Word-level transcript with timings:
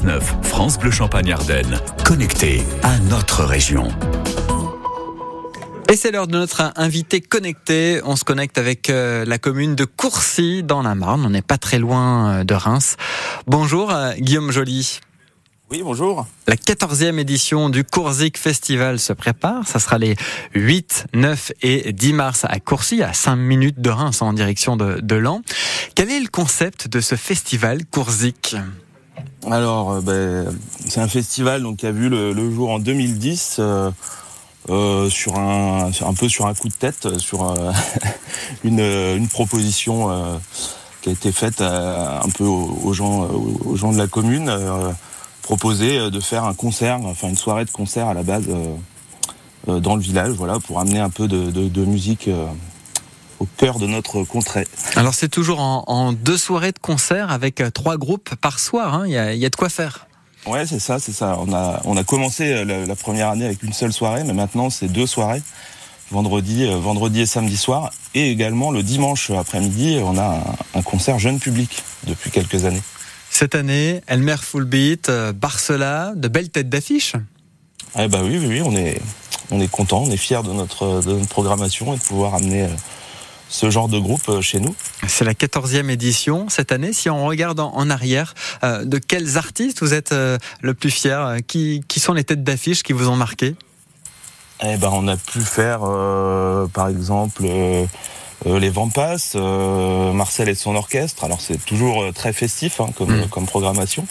6-9, 0.00 0.20
France 0.42 0.78
Bleu 0.78 0.90
Champagne-Ardenne. 0.90 1.78
Connecté 2.04 2.62
à 2.82 2.98
notre 3.10 3.44
région. 3.44 3.88
Et 5.90 5.96
c'est 5.96 6.10
l'heure 6.10 6.26
de 6.26 6.32
notre 6.32 6.72
invité 6.76 7.20
connecté. 7.20 8.00
On 8.04 8.16
se 8.16 8.24
connecte 8.24 8.56
avec 8.56 8.88
euh, 8.88 9.24
la 9.24 9.38
commune 9.38 9.74
de 9.74 9.84
Courcy 9.84 10.62
dans 10.62 10.82
la 10.82 10.94
Marne. 10.94 11.24
On 11.26 11.30
n'est 11.30 11.42
pas 11.42 11.58
très 11.58 11.78
loin 11.78 12.30
euh, 12.30 12.44
de 12.44 12.54
Reims. 12.54 12.96
Bonjour 13.46 13.90
euh, 13.90 14.12
Guillaume 14.14 14.50
Joly. 14.52 15.00
Oui, 15.70 15.82
bonjour. 15.82 16.26
La 16.46 16.56
14e 16.56 17.18
édition 17.18 17.68
du 17.68 17.84
Coursic 17.84 18.38
Festival 18.38 18.98
se 18.98 19.12
prépare. 19.12 19.66
Ça 19.68 19.78
sera 19.78 19.98
les 19.98 20.16
8, 20.54 21.06
9 21.14 21.52
et 21.62 21.92
10 21.92 22.12
mars 22.12 22.46
à 22.48 22.58
Courcy, 22.58 23.02
à 23.02 23.12
5 23.12 23.36
minutes 23.36 23.80
de 23.80 23.90
Reims 23.90 24.22
en 24.22 24.32
direction 24.32 24.76
de, 24.76 25.00
de 25.00 25.14
Lan. 25.16 25.42
Quel 25.94 26.10
est 26.10 26.20
le 26.20 26.28
concept 26.28 26.88
de 26.88 27.00
ce 27.00 27.16
festival 27.16 27.84
Coursic 27.84 28.56
Alors, 29.50 30.02
ben, 30.02 30.46
c'est 30.88 31.00
un 31.00 31.08
festival 31.08 31.62
donc, 31.62 31.78
qui 31.78 31.86
a 31.86 31.92
vu 31.92 32.08
le, 32.08 32.50
jour 32.50 32.70
en 32.70 32.78
2010. 32.78 33.56
Euh, 33.58 33.90
euh, 34.68 35.08
sur 35.08 35.38
un, 35.38 35.90
un 36.02 36.14
peu 36.14 36.28
sur 36.28 36.46
un 36.46 36.54
coup 36.54 36.68
de 36.68 36.74
tête, 36.74 37.18
sur 37.18 37.50
euh, 37.50 37.72
une, 38.64 38.80
une, 38.80 39.26
proposition 39.26 40.10
euh, 40.10 40.36
qui 41.00 41.08
a 41.08 41.12
été 41.12 41.32
faite 41.32 41.62
un 41.62 42.28
peu 42.36 42.44
aux, 42.44 42.92
gens, 42.92 43.26
aux 43.64 43.74
gens 43.76 43.90
de 43.90 43.96
la 43.96 44.06
commune, 44.06 44.52
proposer 45.42 46.10
de 46.10 46.20
faire 46.20 46.44
un 46.44 46.52
concert, 46.52 47.00
enfin 47.04 47.28
une 47.28 47.38
soirée 47.38 47.64
de 47.64 47.70
concert 47.70 48.06
à 48.08 48.14
la 48.14 48.22
base 48.22 48.44
dans 49.66 49.96
le 49.96 50.02
village, 50.02 50.32
voilà, 50.32 50.60
pour 50.60 50.78
amener 50.78 51.00
un 51.00 51.08
peu 51.08 51.26
de 51.26 51.84
musique 51.86 52.28
au 53.40 53.46
cœur 53.56 53.78
de 53.78 53.86
notre 53.86 54.22
contrée. 54.22 54.66
Alors 54.96 55.14
c'est 55.14 55.28
toujours 55.28 55.60
en, 55.60 55.84
en, 55.88 56.12
deux 56.12 56.36
soirées 56.36 56.72
de 56.72 56.78
concert 56.78 57.32
avec 57.32 57.62
trois 57.74 57.96
groupes 57.96 58.34
par 58.36 58.60
soir, 58.60 58.94
hein. 58.94 59.04
il, 59.06 59.12
y 59.12 59.18
a, 59.18 59.34
il 59.34 59.40
y 59.40 59.46
a 59.46 59.50
de 59.50 59.56
quoi 59.56 59.68
faire. 59.68 60.06
Ouais, 60.46 60.66
c'est 60.66 60.78
ça, 60.78 60.98
c'est 60.98 61.12
ça. 61.12 61.36
On 61.38 61.52
a, 61.52 61.80
on 61.84 61.96
a 61.96 62.04
commencé 62.04 62.64
la, 62.64 62.86
la, 62.86 62.96
première 62.96 63.28
année 63.28 63.44
avec 63.44 63.62
une 63.62 63.72
seule 63.72 63.92
soirée, 63.92 64.24
mais 64.24 64.32
maintenant 64.32 64.70
c'est 64.70 64.88
deux 64.88 65.06
soirées, 65.06 65.42
vendredi, 66.10 66.66
euh, 66.66 66.76
vendredi 66.76 67.20
et 67.20 67.26
samedi 67.26 67.56
soir, 67.56 67.90
et 68.14 68.30
également 68.30 68.70
le 68.70 68.82
dimanche 68.82 69.30
après-midi, 69.30 70.00
on 70.02 70.16
a 70.16 70.56
un, 70.74 70.78
un, 70.78 70.82
concert 70.82 71.18
jeune 71.18 71.38
public 71.38 71.82
depuis 72.06 72.30
quelques 72.30 72.64
années. 72.64 72.82
Cette 73.30 73.54
année, 73.54 74.00
Elmer 74.06 74.36
Full 74.40 74.64
Beat, 74.64 75.08
euh, 75.08 75.32
Barcela, 75.32 76.12
de 76.16 76.28
belles 76.28 76.50
têtes 76.50 76.68
d'affiche. 76.68 77.14
Eh 77.98 78.08
bah 78.08 78.20
oui, 78.22 78.38
oui, 78.38 78.46
oui, 78.46 78.62
on 78.64 78.74
est, 78.74 79.00
on 79.50 79.60
est 79.60 79.70
content, 79.70 80.02
on 80.02 80.10
est 80.10 80.16
fiers 80.16 80.42
de 80.42 80.52
notre, 80.52 81.02
de 81.02 81.12
notre 81.12 81.28
programmation 81.28 81.92
et 81.92 81.96
de 81.96 82.02
pouvoir 82.02 82.34
amener. 82.34 82.64
Euh, 82.64 82.68
ce 83.50 83.68
genre 83.68 83.88
de 83.88 83.98
groupe 83.98 84.28
euh, 84.28 84.40
chez 84.40 84.60
nous. 84.60 84.74
C'est 85.06 85.24
la 85.24 85.34
14e 85.34 85.90
édition 85.90 86.48
cette 86.48 86.72
année. 86.72 86.92
Si 86.92 87.10
on 87.10 87.26
regarde 87.26 87.60
en, 87.60 87.90
arrière, 87.90 88.34
euh, 88.62 88.84
de 88.84 88.98
quels 88.98 89.36
artistes 89.36 89.82
vous 89.82 89.92
êtes 89.92 90.12
euh, 90.12 90.38
le 90.62 90.72
plus 90.72 90.90
fier 90.90 91.38
qui, 91.46 91.82
qui, 91.88 92.00
sont 92.00 92.14
les 92.14 92.24
têtes 92.24 92.44
d'affiche 92.44 92.82
qui 92.82 92.92
vous 92.92 93.08
ont 93.08 93.16
marqué? 93.16 93.56
Eh 94.62 94.76
ben, 94.76 94.90
On 94.92 95.08
a 95.08 95.16
pu 95.16 95.40
faire, 95.40 95.80
euh, 95.82 96.66
par 96.68 96.88
exemple, 96.88 97.44
les 98.46 98.70
Vampas, 98.70 99.34
Marcel 100.14 100.48
et 100.48 100.54
son 100.54 100.76
orchestre. 100.76 101.24
Alors 101.24 101.40
c'est 101.40 101.62
toujours 101.64 102.04
très 102.14 102.32
festif 102.32 102.80
hein, 102.80 102.90
comme, 102.96 103.24
mmh. 103.24 103.28
comme 103.28 103.46
programmation. 103.46 104.06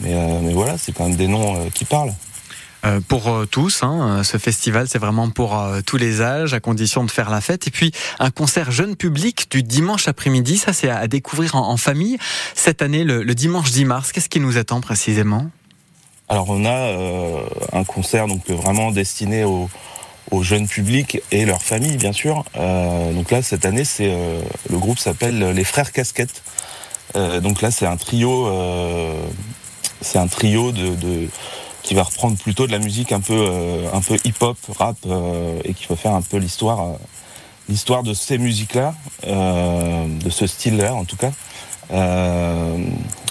Mais, 0.00 0.40
mais 0.40 0.52
voilà, 0.52 0.76
c'est 0.76 0.92
quand 0.92 1.06
même 1.06 1.16
des 1.16 1.28
noms 1.28 1.70
qui 1.72 1.84
parlent. 1.84 2.12
Euh, 2.84 2.98
pour 3.06 3.28
euh, 3.28 3.46
tous. 3.46 3.84
Hein. 3.84 4.24
Ce 4.24 4.38
festival, 4.38 4.88
c'est 4.88 4.98
vraiment 4.98 5.30
pour 5.30 5.56
euh, 5.56 5.82
tous 5.86 5.96
les 5.96 6.20
âges, 6.20 6.52
à 6.52 6.58
condition 6.58 7.04
de 7.04 7.12
faire 7.12 7.30
la 7.30 7.40
fête. 7.40 7.68
Et 7.68 7.70
puis, 7.70 7.92
un 8.18 8.32
concert 8.32 8.72
jeune 8.72 8.96
public 8.96 9.46
du 9.52 9.62
dimanche 9.62 10.08
après-midi, 10.08 10.58
ça 10.58 10.72
c'est 10.72 10.90
à 10.90 11.06
découvrir 11.06 11.54
en, 11.54 11.76
famille. 11.76 12.18
Cette 12.56 12.82
année, 12.82 13.04
le, 13.04 13.24
dimanche 13.36 13.70
10 13.70 13.84
mars, 13.84 14.10
qu'est-ce 14.10 14.28
qui 14.28 14.40
nous 14.40 14.58
attend 14.58 14.80
précisément? 14.80 15.46
Alors, 16.28 16.50
on 16.50 16.64
a 16.64 16.70
euh, 16.70 17.40
un 17.72 17.84
concert 17.84 18.26
donc 18.26 18.48
vraiment 18.48 18.90
destiné 18.90 19.44
aux, 19.44 19.70
aux 20.32 20.42
jeunes 20.42 20.66
publics 20.66 21.20
et 21.30 21.44
leurs 21.44 21.62
familles, 21.62 21.98
bien 21.98 22.12
sûr. 22.12 22.44
Euh, 22.56 23.12
donc 23.12 23.30
là, 23.30 23.42
cette 23.42 23.64
année, 23.64 23.84
c'est 23.84 24.12
le 24.70 24.78
groupe 24.78 24.98
s'appelle 24.98 25.38
les 25.38 25.64
Frères 25.64 25.92
Casquettes. 25.92 26.42
donc 27.14 27.62
là, 27.62 27.70
c'est 27.70 27.86
un 27.86 27.96
trio, 27.96 28.50
c'est 30.00 30.18
un 30.18 30.26
trio 30.26 30.72
de 30.72 31.28
qui 31.82 31.94
va 31.94 32.02
reprendre 32.02 32.36
plutôt 32.36 32.66
de 32.66 32.72
la 32.72 32.78
musique 32.78 33.12
un 33.12 33.20
peu 33.20 33.34
euh, 33.34 33.88
un 33.92 34.00
peu 34.00 34.16
hip 34.24 34.34
hop 34.40 34.56
rap 34.78 34.96
euh, 35.06 35.60
et 35.64 35.74
qui 35.74 35.86
va 35.86 35.96
faire 35.96 36.12
un 36.12 36.22
peu 36.22 36.36
l'histoire 36.36 36.80
euh, 36.80 36.92
l'histoire 37.68 38.02
de 38.02 38.14
ces 38.14 38.38
musiques 38.38 38.74
là 38.74 38.94
de 39.24 40.30
ce 40.30 40.46
style 40.46 40.76
là 40.76 40.94
en 40.94 41.04
tout 41.04 41.16
cas 41.16 41.30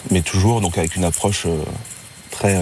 mais 0.09 0.21
toujours 0.21 0.61
donc 0.61 0.77
avec 0.77 0.95
une 0.95 1.03
approche 1.03 1.45
très 2.31 2.57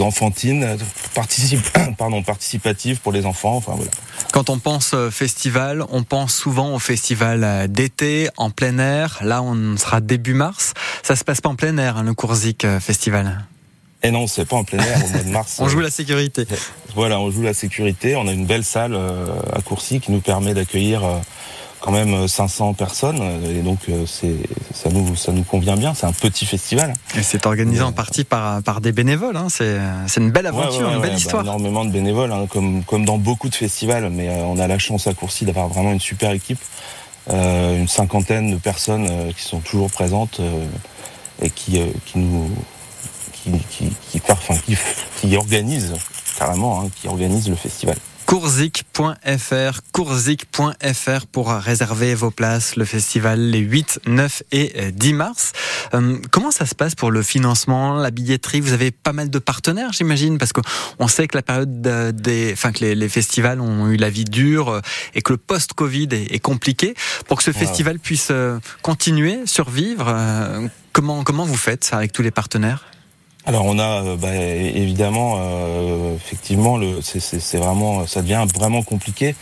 enfantine 0.00 0.78
participe 1.14 1.68
pardon 1.98 2.22
participative 2.22 3.00
pour 3.00 3.12
les 3.12 3.26
enfants 3.26 3.56
enfin 3.56 3.72
voilà 3.74 3.90
quand 4.32 4.50
on 4.50 4.58
pense 4.58 4.94
festival, 5.10 5.84
on 5.90 6.02
pense 6.02 6.34
souvent 6.34 6.74
au 6.74 6.78
festival 6.78 7.66
d'été 7.68 8.28
en 8.36 8.50
plein 8.50 8.78
air. 8.78 9.18
Là, 9.22 9.42
on 9.42 9.76
sera 9.78 10.02
début 10.02 10.34
mars. 10.34 10.74
Ça 11.02 11.16
se 11.16 11.24
passe 11.24 11.40
pas 11.40 11.48
en 11.48 11.56
plein 11.56 11.78
air, 11.78 11.96
hein, 11.96 12.02
le 12.02 12.12
Coursic 12.12 12.66
Festival. 12.78 13.46
Et 14.02 14.10
non, 14.10 14.26
c'est 14.26 14.44
pas 14.44 14.56
en 14.56 14.64
plein 14.64 14.78
air 14.78 15.04
au 15.04 15.08
mois 15.08 15.22
de 15.22 15.30
mars. 15.30 15.56
on 15.60 15.68
joue 15.68 15.80
la 15.80 15.90
sécurité. 15.90 16.46
Voilà, 16.94 17.18
on 17.20 17.30
joue 17.30 17.42
la 17.42 17.54
sécurité. 17.54 18.14
On 18.16 18.28
a 18.28 18.32
une 18.32 18.46
belle 18.46 18.64
salle 18.64 18.94
euh, 18.94 19.26
à 19.52 19.60
Courcy 19.60 20.00
qui 20.00 20.12
nous 20.12 20.20
permet 20.20 20.54
d'accueillir 20.54 21.04
euh, 21.04 21.18
quand 21.80 21.90
même 21.90 22.28
500 22.28 22.74
personnes. 22.74 23.20
Et 23.44 23.60
donc, 23.60 23.80
euh, 23.88 24.04
c'est 24.06 24.36
ça 24.72 24.88
nous 24.90 25.16
ça 25.16 25.32
nous 25.32 25.42
convient 25.42 25.76
bien. 25.76 25.94
C'est 25.94 26.06
un 26.06 26.12
petit 26.12 26.46
festival. 26.46 26.94
Et 27.16 27.24
c'est 27.24 27.44
organisé 27.44 27.82
en 27.82 27.90
partie 27.90 28.22
par 28.22 28.62
par 28.62 28.80
des 28.80 28.92
bénévoles. 28.92 29.36
Hein. 29.36 29.48
C'est 29.48 29.78
c'est 30.06 30.20
une 30.20 30.30
belle 30.30 30.46
aventure, 30.46 30.82
ouais, 30.82 30.86
ouais, 30.86 30.94
une 30.94 31.00
belle 31.00 31.10
ouais, 31.10 31.16
histoire. 31.16 31.42
Bah, 31.42 31.50
énormément 31.50 31.84
de 31.84 31.90
bénévoles, 31.90 32.30
hein, 32.30 32.46
comme 32.48 32.84
comme 32.84 33.04
dans 33.04 33.18
beaucoup 33.18 33.48
de 33.48 33.54
festivals. 33.56 34.10
Mais 34.10 34.28
on 34.44 34.60
a 34.60 34.68
la 34.68 34.78
chance 34.78 35.08
à 35.08 35.14
Courcy 35.14 35.44
d'avoir 35.44 35.66
vraiment 35.66 35.90
une 35.90 36.00
super 36.00 36.30
équipe, 36.30 36.60
une 37.32 37.88
cinquantaine 37.88 38.52
de 38.52 38.56
personnes 38.56 39.08
qui 39.36 39.42
sont 39.42 39.58
toujours 39.58 39.90
présentes 39.90 40.40
et 41.42 41.50
qui 41.50 41.80
qui 42.06 42.18
nous 42.18 42.48
qui, 43.70 43.88
qui, 43.88 44.20
qui, 44.20 44.32
enfin, 44.32 44.56
qui, 44.64 44.76
qui 45.20 45.36
organise 45.36 45.94
carrément, 46.38 46.82
hein, 46.82 46.90
qui 47.00 47.08
organise 47.08 47.48
le 47.48 47.56
festival. 47.56 47.96
Coursic.fr 49.90 51.26
pour 51.32 51.48
réserver 51.48 52.14
vos 52.14 52.30
places, 52.30 52.76
le 52.76 52.84
festival 52.84 53.40
les 53.40 53.60
8, 53.60 54.00
9 54.06 54.42
et 54.52 54.92
10 54.92 55.12
mars. 55.14 55.52
Euh, 55.94 56.18
comment 56.30 56.50
ça 56.50 56.66
se 56.66 56.74
passe 56.74 56.94
pour 56.94 57.10
le 57.10 57.22
financement, 57.22 57.94
la 57.94 58.10
billetterie? 58.10 58.60
Vous 58.60 58.74
avez 58.74 58.90
pas 58.90 59.14
mal 59.14 59.30
de 59.30 59.38
partenaires, 59.38 59.94
j'imagine, 59.94 60.36
parce 60.36 60.52
qu'on 60.52 61.08
sait 61.08 61.26
que 61.26 61.38
la 61.38 61.42
période 61.42 61.80
des, 61.80 62.50
enfin 62.52 62.70
que 62.72 62.80
les, 62.80 62.94
les, 62.94 63.08
festivals 63.08 63.62
ont 63.62 63.88
eu 63.88 63.96
la 63.96 64.10
vie 64.10 64.26
dure 64.26 64.68
euh, 64.68 64.80
et 65.14 65.22
que 65.22 65.32
le 65.32 65.38
post-Covid 65.38 66.08
est, 66.12 66.34
est, 66.34 66.38
compliqué. 66.38 66.92
Pour 67.28 67.38
que 67.38 67.44
ce 67.44 67.52
festival 67.52 67.98
puisse 67.98 68.28
euh, 68.30 68.58
continuer, 68.82 69.46
survivre, 69.46 70.08
euh, 70.08 70.68
comment 70.92 71.24
comment 71.24 71.46
vous 71.46 71.56
faites 71.56 71.84
ça 71.84 71.96
avec 71.96 72.12
tous 72.12 72.22
les 72.22 72.30
partenaires? 72.30 72.84
Alors 73.48 73.64
on 73.64 73.78
a 73.78 74.16
bah, 74.16 74.34
évidemment 74.34 75.36
euh, 75.38 76.14
effectivement 76.16 76.78
c'est 77.00 77.56
vraiment 77.56 78.06
ça 78.06 78.20
devient 78.20 78.44
vraiment 78.54 78.82
compliqué. 78.82 79.34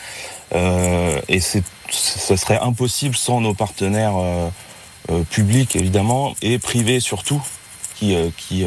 Euh, 0.55 1.21
et 1.29 1.41
c'est 1.41 1.65
ce 1.91 2.37
serait 2.37 2.59
impossible 2.59 3.17
sans 3.17 3.41
nos 3.41 3.53
partenaires 3.53 4.17
euh, 4.17 4.49
euh, 5.11 5.23
publics 5.25 5.75
évidemment 5.75 6.35
et 6.41 6.59
privés 6.61 7.01
surtout 7.01 7.43
qui 7.97 8.15
euh, 8.15 8.29
qui 8.37 8.65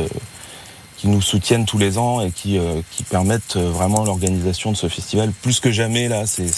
qui 0.97 1.07
nous 1.07 1.21
soutiennent 1.21 1.65
tous 1.65 1.77
les 1.77 1.97
ans 1.97 2.19
et 2.19 2.31
qui 2.31 2.59
qui 2.91 3.03
permettent 3.03 3.55
vraiment 3.55 4.03
l'organisation 4.03 4.71
de 4.71 4.75
ce 4.75 4.89
festival. 4.89 5.31
Plus 5.41 5.61
que 5.61 5.71
jamais 5.71 6.09
là 6.09 6.25
c'est 6.25 6.49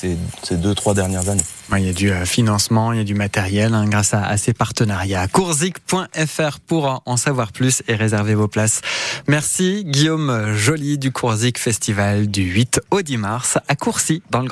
ces, 0.00 0.56
deux, 0.56 0.74
trois 0.74 0.94
dernières 0.94 1.28
années. 1.28 1.42
Il 1.76 1.84
y 1.84 1.88
a 1.88 1.92
du 1.92 2.12
financement, 2.24 2.92
il 2.92 2.98
y 2.98 3.00
a 3.00 3.04
du 3.04 3.14
matériel 3.14 3.74
hein, 3.74 3.86
grâce 3.86 4.14
à, 4.14 4.24
à, 4.24 4.36
ces 4.36 4.54
partenariats. 4.54 5.28
Coursic.fr 5.28 6.60
pour 6.66 7.02
en 7.04 7.16
savoir 7.16 7.52
plus 7.52 7.82
et 7.88 7.94
réserver 7.94 8.34
vos 8.34 8.48
places. 8.48 8.80
Merci 9.26 9.84
Guillaume 9.84 10.54
Joly 10.54 10.98
du 10.98 11.12
Coursic 11.12 11.58
Festival 11.58 12.28
du 12.28 12.42
8 12.42 12.80
au 12.90 13.02
10 13.02 13.16
mars 13.18 13.58
à 13.68 13.76
Courcy 13.76 14.22
dans 14.30 14.40
le 14.40 14.46